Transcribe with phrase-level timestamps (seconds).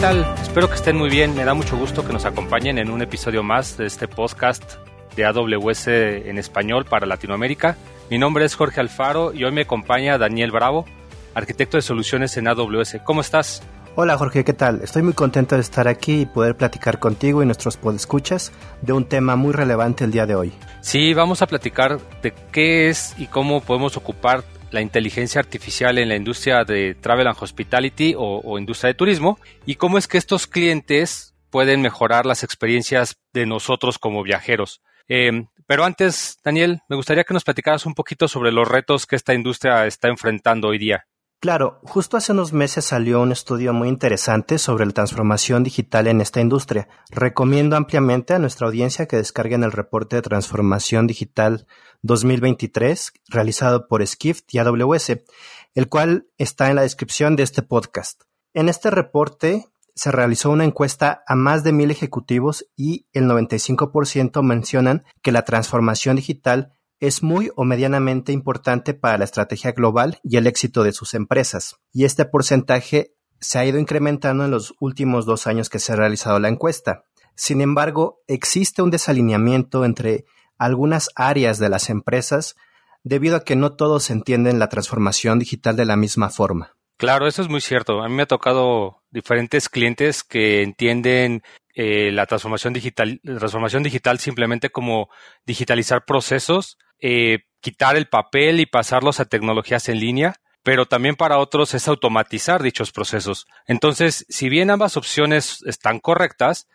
[0.00, 0.34] tal?
[0.40, 1.34] Espero que estén muy bien.
[1.34, 4.76] Me da mucho gusto que nos acompañen en un episodio más de este podcast
[5.14, 7.76] de AWS en español para Latinoamérica.
[8.08, 10.86] Mi nombre es Jorge Alfaro y hoy me acompaña Daniel Bravo,
[11.34, 12.96] arquitecto de soluciones en AWS.
[13.04, 13.62] ¿Cómo estás?
[13.94, 14.80] Hola Jorge, ¿qué tal?
[14.82, 19.04] Estoy muy contento de estar aquí y poder platicar contigo y nuestros podescuchas de un
[19.04, 20.52] tema muy relevante el día de hoy.
[20.80, 26.08] Sí, vamos a platicar de qué es y cómo podemos ocupar la inteligencia artificial en
[26.08, 30.46] la industria de travel and hospitality o, industria de turismo y cómo es que estos
[30.46, 34.80] clientes pueden mejorar las experiencias de nosotros como viajeros.
[35.08, 39.16] Em, pero antes, Daniel, me gustaría que nos platicaras un poquito sobre los retos que
[39.16, 41.06] esta industria está enfrentando hoy día.
[41.40, 46.20] Claro, justo hace unos meses salió un estudio muy interesante sobre la transformación digital en
[46.20, 46.86] esta industria.
[47.08, 51.66] Recomiendo ampliamente a nuestra audiencia que descarguen el reporte de transformación digital
[52.02, 55.12] 2023 realizado por Skift y AWS,
[55.74, 58.24] el cual está en la descripción de este podcast.
[58.52, 59.64] En este reporte
[59.94, 65.46] se realizó una encuesta a más de mil ejecutivos y el 95% mencionan que la
[65.46, 70.92] transformación digital es muy o medianamente importante para la estrategia global y el éxito de
[70.92, 75.78] sus empresas, y este porcentaje se ha ido incrementando en los últimos dos años que
[75.78, 77.04] se ha realizado la encuesta.
[77.34, 80.26] Sin embargo, existe un desalineamiento entre
[80.58, 82.54] algunas áreas de las empresas
[83.02, 86.76] debido a que no todos entienden la transformación digital de la misma forma.
[86.98, 88.02] Claro, eso es muy cierto.
[88.02, 91.42] A mí me ha tocado diferentes clientes que entienden
[91.82, 95.08] eh, la transformación digital, transformación digital simplemente como
[95.46, 101.38] digitalizar procesos, eh, quitar el papel y pasarlos a tecnologías en línea, pero también para
[101.38, 103.46] otros es automatizar dichos procesos.
[103.66, 106.68] Entonces, si bien ambas opciones están correctas,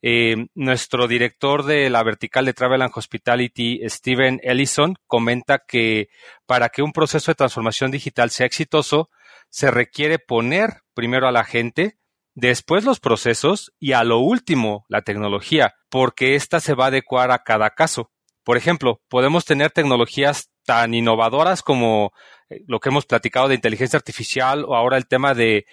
[0.00, 6.08] eh, nuestro director de la vertical de Travel and Hospitality, Steven Ellison, comenta que
[6.46, 9.10] para que un proceso de transformación digital sea exitoso,
[9.50, 11.96] se requiere poner primero a la gente,
[12.34, 17.30] después los procesos y a lo último la tecnología, porque ésta se va a adecuar
[17.30, 18.10] a cada caso.
[18.44, 22.12] Por ejemplo, podemos tener tecnologías tan innovadoras como
[22.48, 25.66] eh, lo que hemos platicado de inteligencia artificial o ahora el tema de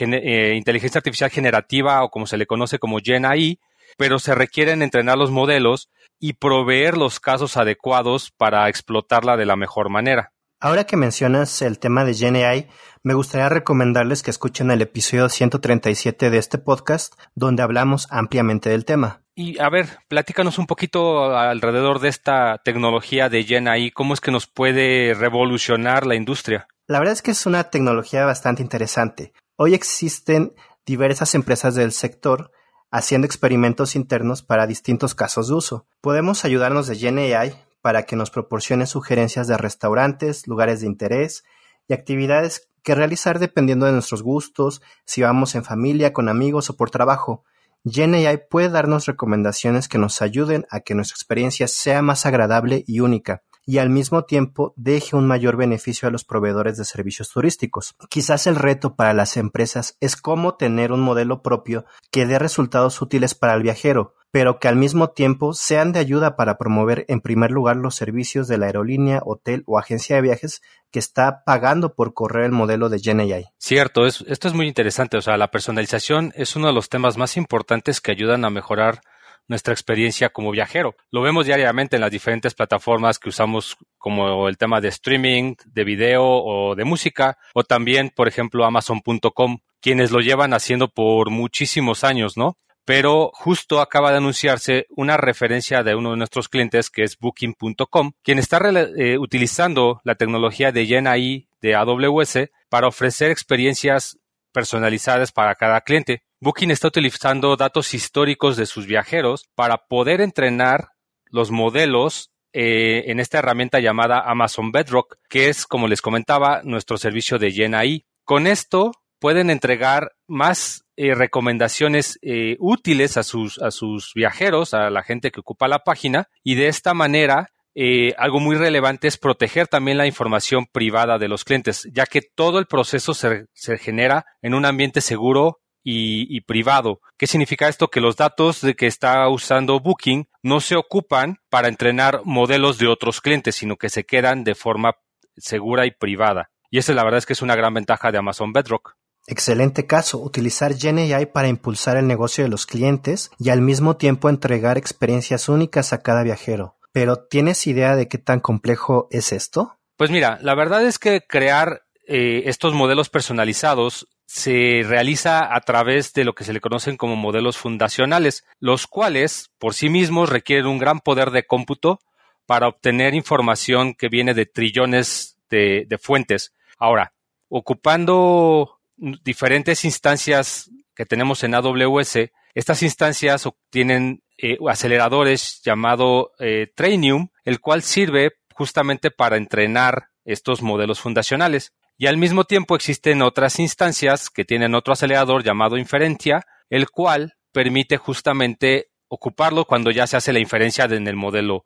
[0.00, 3.58] eh, inteligencia artificial generativa o como se le conoce como Gen AI,
[3.96, 5.90] pero se requieren entrenar los modelos
[6.20, 10.32] y proveer los casos adecuados para explotarla de la mejor manera.
[10.60, 12.68] Ahora que mencionas el tema de GenAI,
[13.04, 18.84] me gustaría recomendarles que escuchen el episodio 137 de este podcast, donde hablamos ampliamente del
[18.84, 19.22] tema.
[19.36, 24.32] Y a ver, platícanos un poquito alrededor de esta tecnología de GenAI, cómo es que
[24.32, 26.66] nos puede revolucionar la industria.
[26.88, 29.32] La verdad es que es una tecnología bastante interesante.
[29.54, 30.54] Hoy existen
[30.84, 32.50] diversas empresas del sector
[32.90, 35.86] haciendo experimentos internos para distintos casos de uso.
[36.00, 41.44] Podemos ayudarnos de GenAI para que nos proporcione sugerencias de restaurantes, lugares de interés
[41.88, 46.76] y actividades que realizar dependiendo de nuestros gustos, si vamos en familia, con amigos o
[46.76, 47.44] por trabajo.
[47.84, 53.00] GenAI puede darnos recomendaciones que nos ayuden a que nuestra experiencia sea más agradable y
[53.00, 57.94] única, y al mismo tiempo deje un mayor beneficio a los proveedores de servicios turísticos.
[58.08, 63.00] Quizás el reto para las empresas es cómo tener un modelo propio que dé resultados
[63.02, 67.20] útiles para el viajero, pero que al mismo tiempo sean de ayuda para promover en
[67.20, 71.94] primer lugar los servicios de la aerolínea, hotel o agencia de viajes que está pagando
[71.94, 73.46] por correr el modelo de GenAI.
[73.58, 75.16] Cierto, esto es muy interesante.
[75.16, 79.00] O sea, la personalización es uno de los temas más importantes que ayudan a mejorar
[79.48, 80.94] nuestra experiencia como viajero.
[81.10, 85.84] Lo vemos diariamente en las diferentes plataformas que usamos como el tema de streaming, de
[85.84, 92.04] video o de música, o también, por ejemplo, amazon.com, quienes lo llevan haciendo por muchísimos
[92.04, 92.58] años, ¿no?
[92.88, 98.12] Pero justo acaba de anunciarse una referencia de uno de nuestros clientes que es booking.com,
[98.22, 98.58] quien está
[98.96, 104.18] eh, utilizando la tecnología de GenAI de AWS para ofrecer experiencias
[104.54, 106.22] personalizadas para cada cliente.
[106.40, 110.92] Booking está utilizando datos históricos de sus viajeros para poder entrenar
[111.26, 116.96] los modelos eh, en esta herramienta llamada Amazon Bedrock, que es, como les comentaba, nuestro
[116.96, 118.06] servicio de GenAI.
[118.24, 124.90] Con esto pueden entregar más eh, recomendaciones eh, útiles a sus, a sus viajeros, a
[124.90, 129.18] la gente que ocupa la página, y de esta manera eh, algo muy relevante es
[129.18, 133.78] proteger también la información privada de los clientes, ya que todo el proceso se, se
[133.78, 137.00] genera en un ambiente seguro y, y, privado.
[137.16, 137.88] ¿Qué significa esto?
[137.88, 142.88] Que los datos de que está usando Booking no se ocupan para entrenar modelos de
[142.88, 144.94] otros clientes, sino que se quedan de forma
[145.36, 146.50] segura y privada.
[146.70, 148.96] Y esa la verdad es que es una gran ventaja de Amazon Bedrock.
[149.28, 154.28] Excelente caso, utilizar GenAI para impulsar el negocio de los clientes y al mismo tiempo
[154.28, 156.76] entregar experiencias únicas a cada viajero.
[156.92, 159.76] Pero ¿tienes idea de qué tan complejo es esto?
[159.96, 166.12] Pues mira, la verdad es que crear eh, estos modelos personalizados se realiza a través
[166.14, 170.66] de lo que se le conocen como modelos fundacionales, los cuales por sí mismos requieren
[170.66, 171.98] un gran poder de cómputo
[172.46, 176.54] para obtener información que viene de trillones de, fuentes.
[176.78, 177.12] Ahora,
[177.48, 187.28] ocupando diferentes instancias que tenemos en AWS, estas instancias obtienen eh, aceleradores llamado eh, Trainium,
[187.44, 191.72] el cual sirve justamente para entrenar estos modelos fundacionales.
[191.96, 197.34] Y al mismo tiempo existen otras instancias que tienen otro acelerador llamado inferencia, el cual
[197.52, 201.64] permite justamente ocuparlo cuando ya se hace la inferencia en el modelo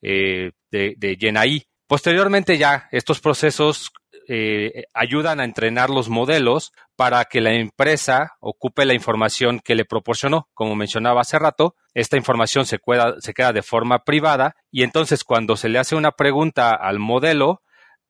[0.00, 3.92] eh, de, de Posteriormente ya estos procesos
[4.28, 9.84] eh, ayudan a entrenar los modelos para que la empresa ocupe la información que le
[9.84, 10.48] proporcionó.
[10.54, 12.78] Como mencionaba hace rato, esta información se,
[13.34, 17.62] queda de forma privada y entonces cuando se le hace una pregunta al modelo,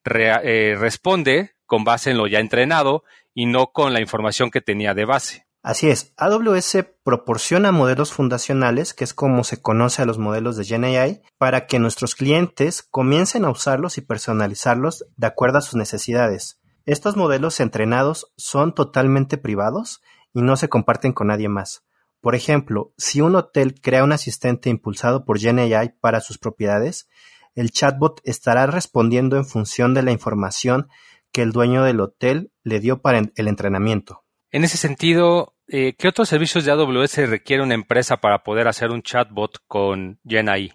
[0.04, 4.94] eh, responde con base en lo ya entrenado y no con la información que tenía
[4.94, 5.43] de base.
[5.64, 10.66] Así es, AWS proporciona modelos fundacionales, que es como se conoce a los modelos de
[10.66, 16.60] GenAI, para que nuestros clientes comiencen a usarlos y personalizarlos de acuerdo a sus necesidades.
[16.84, 20.02] Estos modelos entrenados son totalmente privados
[20.34, 21.82] y no se comparten con nadie más.
[22.20, 27.08] Por ejemplo, si un hotel crea un asistente impulsado por GenAI para sus propiedades,
[27.54, 30.88] el chatbot estará respondiendo en función de la información
[31.32, 34.24] que el dueño del hotel le dio para el entrenamiento.
[34.54, 38.90] En ese sentido, eh, ¿qué otros servicios de AWS requiere una empresa para poder hacer
[38.90, 40.72] un chatbot con GenAI?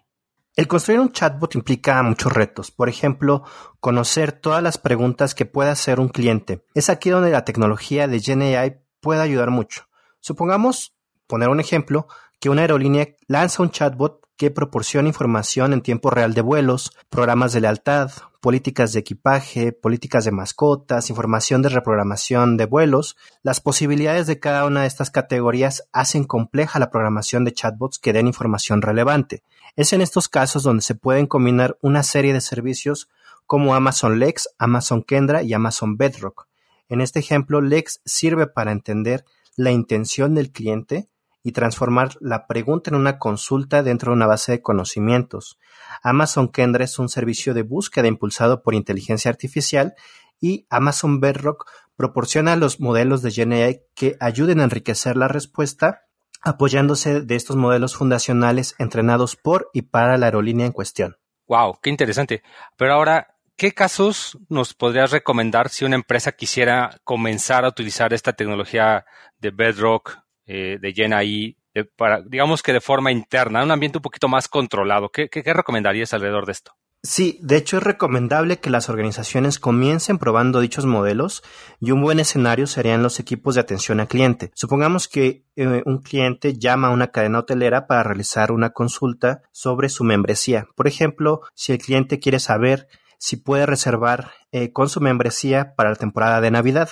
[0.56, 2.72] El construir un chatbot implica muchos retos.
[2.72, 3.44] Por ejemplo,
[3.80, 6.66] conocer todas las preguntas que pueda hacer un cliente.
[6.74, 9.88] Es aquí donde la tecnología de GenAI puede ayudar mucho.
[10.20, 10.96] Supongamos,
[11.28, 12.08] poner un ejemplo,
[12.40, 17.52] que una aerolínea lanza un chatbot que proporciona información en tiempo real de vuelos, programas
[17.52, 18.10] de lealtad,
[18.40, 23.18] políticas de equipaje, políticas de mascotas, información de reprogramación de vuelos.
[23.44, 28.14] Las posibilidades de cada una de estas categorías hacen compleja la programación de chatbots que
[28.14, 29.44] den información relevante.
[29.76, 33.10] Es en estos casos donde se pueden combinar una serie de servicios
[33.46, 36.48] como Amazon Lex, Amazon Kendra y Amazon Bedrock.
[36.88, 39.26] En este ejemplo, Lex sirve para entender
[39.58, 41.10] la intención del cliente,
[41.50, 45.58] y transformar la pregunta en una consulta dentro de una base de conocimientos.
[46.04, 49.96] Amazon Kendra es un servicio de búsqueda impulsado por inteligencia artificial
[50.40, 56.04] y Amazon Bedrock proporciona los modelos de GenAI que ayuden a enriquecer la respuesta
[56.42, 61.18] apoyándose de estos modelos fundacionales entrenados por y para la aerolínea en cuestión.
[61.48, 62.44] Wow, qué interesante.
[62.78, 68.34] Pero ahora, ¿qué casos nos podrías recomendar si una empresa quisiera comenzar a utilizar esta
[68.34, 69.06] tecnología
[69.40, 70.20] de Bedrock
[70.52, 71.56] eh, de llena ahí,
[71.96, 75.10] para, digamos que de forma interna, un ambiente un poquito más controlado.
[75.10, 76.74] ¿Qué, qué, recomendarías alrededor de esto?
[77.04, 81.44] Sí, de hecho es recomendable que las organizaciones comiencen probando dichos modelos
[81.80, 84.52] y un buen escenario serían los equipos de atención al cliente.
[84.56, 89.88] Supongamos que eh, un cliente llama a una cadena hotelera para realizar una consulta sobre
[89.88, 90.68] su membresía.
[90.76, 92.88] Por ejemplo, si el cliente quiere saber
[93.20, 96.90] si puede reservar eh, con su membresía para la temporada de Navidad.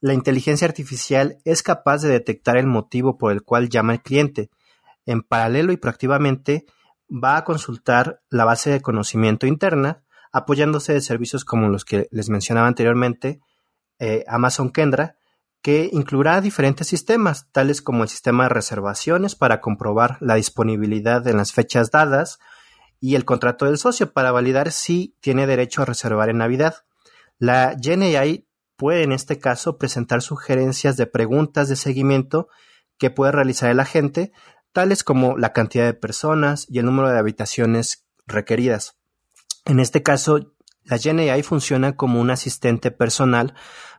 [0.00, 4.50] La inteligencia artificial es capaz de detectar el motivo por el cual llama el cliente.
[5.04, 6.64] En paralelo y proactivamente
[7.10, 12.30] va a consultar la base de conocimiento interna apoyándose de servicios como los que les
[12.30, 13.40] mencionaba anteriormente,
[13.98, 15.16] eh, Amazon Kendra,
[15.62, 21.36] que incluirá diferentes sistemas, tales como el sistema de reservaciones para comprobar la disponibilidad en
[21.36, 22.38] las fechas dadas
[23.00, 26.76] y el contrato del socio para validar si tiene derecho a reservar en Navidad.
[27.38, 28.46] La GenAI
[28.80, 32.48] puede en este caso presentar sugerencias de preguntas de seguimiento
[32.96, 34.32] que puede realizar el agente,
[34.72, 38.96] tales como la cantidad de personas y el número de habitaciones requeridas.
[39.66, 43.52] En este caso, la GenAI funciona como un asistente personal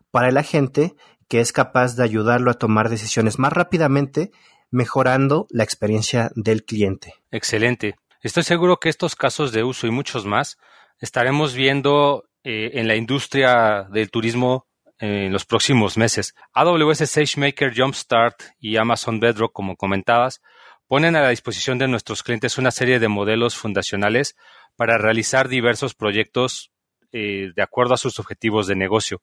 [0.10, 0.96] para el agente
[1.28, 4.32] que es capaz de ayudarlo a tomar decisiones más rápidamente,
[4.72, 7.14] mejorando la experiencia del cliente.
[7.30, 7.98] Excelente.
[8.24, 10.58] Estoy seguro que estos casos de uso y muchos más
[11.00, 14.71] estaremos viendo eh, en la industria del turismo
[15.02, 16.36] en los próximos meses.
[16.54, 20.42] AWS SageMaker Jumpstart y Amazon Bedrock, como comentabas,
[20.88, 24.36] ponen a la disposición de nuestros clientes una serie de modelos fundacionales
[24.76, 26.72] para realizar diversos proyectos
[27.12, 29.22] eh, de acuerdo a sus objetivos de negocio.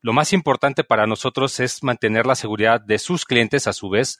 [0.00, 4.18] Lo más importante para nosotros es mantener la seguridad de sus clientes a su vez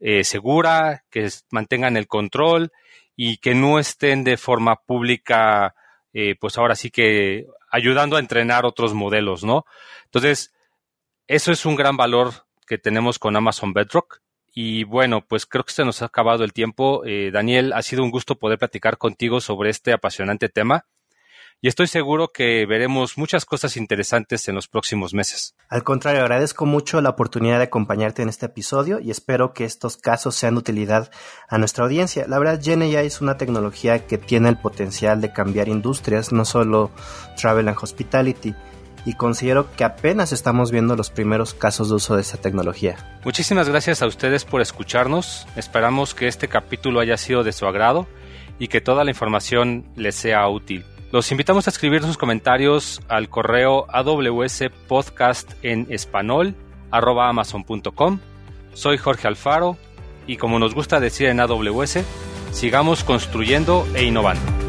[0.00, 2.72] eh, segura, que mantengan el control
[3.14, 5.74] y que no estén de forma pública,
[6.12, 9.64] eh, pues ahora sí que ayudando a entrenar otros modelos, ¿no?
[10.04, 10.54] Entonces,
[11.26, 14.20] eso es un gran valor que tenemos con Amazon Bedrock.
[14.52, 17.04] Y bueno, pues creo que se nos ha acabado el tiempo.
[17.04, 20.86] Eh, Daniel, ha sido un gusto poder platicar contigo sobre este apasionante tema.
[21.64, 25.54] Y estoy seguro que veremos muchas cosas interesantes en los próximos meses.
[25.70, 29.96] Al contrario, agradezco mucho la oportunidad de acompañarte en este episodio y espero que estos
[29.96, 31.10] casos sean de utilidad
[31.48, 32.26] a nuestra audiencia.
[32.28, 36.90] La verdad, GenAI es una tecnología que tiene el potencial de cambiar industrias, no solo
[37.40, 38.54] travel and hospitality
[39.06, 43.20] y considero que apenas estamos viendo los primeros casos de uso de esta tecnología.
[43.24, 45.46] Muchísimas gracias a ustedes por escucharnos.
[45.56, 48.06] Esperamos que este capítulo haya sido de su agrado
[48.58, 50.84] y que toda la información les sea útil.
[51.14, 53.86] Los invitamos a escribir sus comentarios al correo
[54.88, 56.56] podcast en español.
[58.72, 59.76] Soy Jorge Alfaro
[60.26, 61.98] y como nos gusta decir en AWS,
[62.50, 64.63] sigamos construyendo e innovando.